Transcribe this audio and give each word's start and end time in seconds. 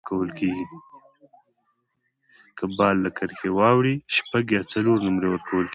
که 2.57 2.65
بال 2.77 2.95
له 3.05 3.09
کرښي 3.17 3.49
واوړي، 3.57 3.95
شپږ 4.15 4.43
یا 4.55 4.61
څلور 4.73 4.97
نومرې 5.05 5.27
ورکول 5.31 5.65
کیږي. 5.65 5.69